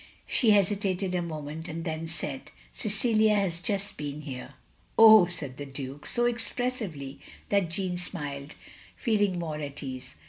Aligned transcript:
She 0.25 0.49
hesitated 0.49 1.13
a 1.13 1.21
moment, 1.21 1.67
and 1.67 1.85
then 1.85 2.07
said, 2.07 2.49
"Cecilia 2.73 3.35
has 3.35 3.61
just 3.61 3.97
been 3.97 4.21
here." 4.21 4.55
"Oh!" 4.97 5.27
said 5.27 5.57
the 5.57 5.65
Duke, 5.67 6.07
so 6.07 6.25
expressively 6.25 7.19
that 7.49 7.69
Jeanne 7.69 7.97
smiled, 7.97 8.55
feeling 8.95 9.37
more 9.37 9.59
at 9.59 9.83
ease. 9.83 10.15